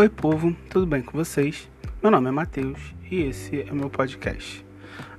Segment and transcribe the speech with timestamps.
[0.00, 1.68] Oi, povo, tudo bem com vocês?
[2.02, 4.64] Meu nome é Matheus e esse é o meu podcast.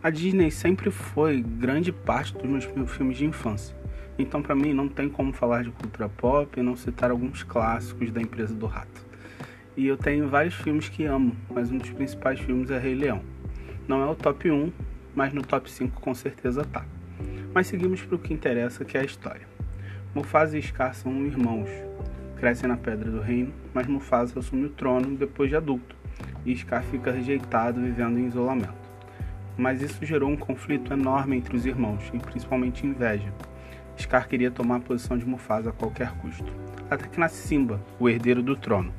[0.01, 3.77] A Disney sempre foi grande parte dos meus filmes de infância,
[4.17, 8.09] então para mim não tem como falar de cultura pop e não citar alguns clássicos
[8.09, 9.05] da empresa do rato.
[9.77, 13.21] E eu tenho vários filmes que amo, mas um dos principais filmes é Rei Leão.
[13.87, 14.73] Não é o top 1,
[15.13, 16.83] mas no top 5 com certeza tá.
[17.53, 19.47] Mas seguimos para o que interessa, que é a história.
[20.15, 21.69] Mufasa e Scar são irmãos,
[22.41, 25.95] crescem na Pedra do Reino, mas Mufasa assume o trono depois de adulto,
[26.43, 28.73] e Scar fica rejeitado vivendo em isolamento.
[29.55, 33.31] Mas isso gerou um conflito enorme entre os irmãos, e principalmente inveja.
[33.95, 36.51] Scar queria tomar a posição de Mufasa a qualquer custo.
[36.89, 38.91] Até que nasce Simba, o herdeiro do trono.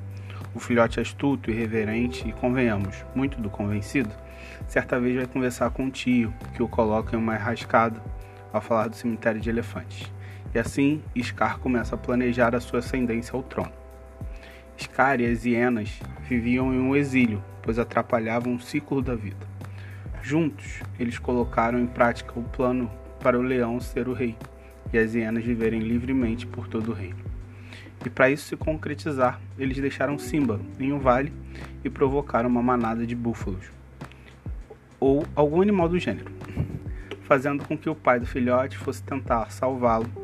[0.55, 4.15] O filhote astuto, irreverente e, convenhamos, muito do convencido,
[4.69, 8.01] certa vez vai conversar com o tio, que o coloca em uma enrascada
[8.53, 10.13] ao falar do cemitério de elefantes.
[10.55, 13.73] E assim, Scar começa a planejar a sua ascendência ao trono.
[14.79, 19.47] Scar e as hienas viviam em um exílio, pois atrapalhavam o ciclo da vida.
[20.23, 24.37] Juntos, eles colocaram em prática o plano para o leão ser o rei
[24.93, 27.19] e as hienas viverem livremente por todo o reino.
[28.05, 31.33] E para isso se concretizar, eles deixaram Simba em um vale
[31.85, 33.71] e provocaram uma manada de búfalos,
[35.01, 36.31] ou algum animal do gênero,
[37.23, 40.22] fazendo com que o pai do filhote fosse tentar salvá-lo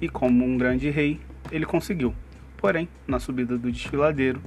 [0.00, 2.14] e, como um grande rei, ele conseguiu.
[2.56, 4.40] Porém, na subida do desfiladeiro,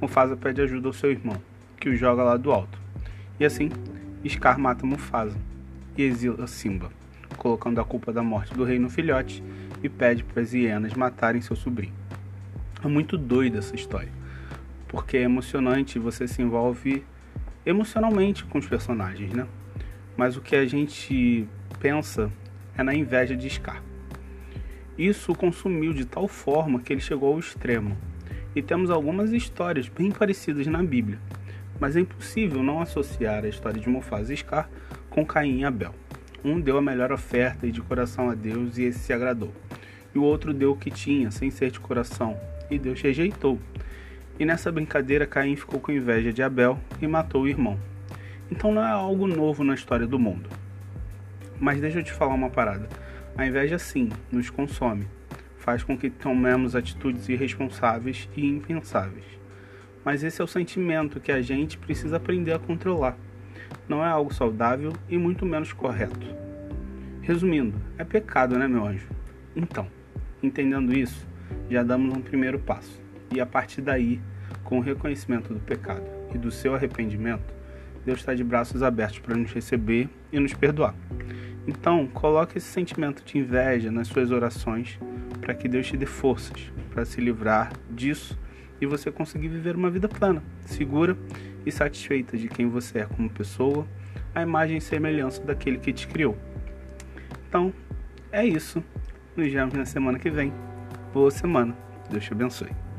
[0.00, 1.40] Mufasa pede ajuda ao seu irmão,
[1.78, 2.78] que o joga lá do alto.
[3.38, 3.70] E assim,
[4.28, 5.36] Scar mata Mufasa
[5.96, 6.90] e exila Simba,
[7.36, 9.42] colocando a culpa da morte do rei no filhote
[9.82, 11.94] e pede para as hienas matarem seu sobrinho.
[12.84, 14.10] É muito doida essa história,
[14.88, 17.04] porque é emocionante e você se envolve
[17.64, 19.46] emocionalmente com os personagens, né?
[20.16, 21.46] Mas o que a gente
[21.80, 22.30] pensa
[22.76, 23.82] é na inveja de Scar.
[24.98, 27.96] Isso o consumiu de tal forma que ele chegou ao extremo.
[28.54, 31.18] E temos algumas histórias bem parecidas na Bíblia,
[31.80, 34.68] mas é impossível não associar a história de Mufasa e Scar
[35.08, 35.94] com Caim e Abel.
[36.44, 39.52] Um deu a melhor oferta e de coração a Deus e esse se agradou.
[40.14, 42.38] E o outro deu o que tinha, sem ser de coração,
[42.70, 43.58] e Deus rejeitou.
[44.38, 47.78] E nessa brincadeira Caim ficou com inveja de Abel e matou o irmão.
[48.50, 50.61] Então não é algo novo na história do mundo.
[51.62, 52.88] Mas deixa eu te falar uma parada.
[53.38, 55.06] A inveja, sim, nos consome,
[55.58, 59.24] faz com que tomemos atitudes irresponsáveis e impensáveis.
[60.04, 63.16] Mas esse é o sentimento que a gente precisa aprender a controlar.
[63.88, 66.26] Não é algo saudável e muito menos correto.
[67.20, 69.06] Resumindo, é pecado, né, meu anjo?
[69.54, 69.86] Então,
[70.42, 71.24] entendendo isso,
[71.70, 73.00] já damos um primeiro passo.
[73.32, 74.20] E a partir daí,
[74.64, 77.54] com o reconhecimento do pecado e do seu arrependimento,
[78.04, 80.94] Deus está de braços abertos para nos receber e nos perdoar.
[81.66, 84.98] Então, coloque esse sentimento de inveja nas suas orações
[85.40, 88.38] para que Deus te dê forças para se livrar disso
[88.80, 91.16] e você conseguir viver uma vida plana, segura
[91.64, 93.86] e satisfeita de quem você é como pessoa,
[94.34, 96.36] a imagem e semelhança daquele que te criou.
[97.48, 97.72] Então,
[98.32, 98.82] é isso.
[99.36, 100.52] Nos vemos na semana que vem.
[101.12, 101.76] Boa semana.
[102.10, 102.91] Deus te abençoe.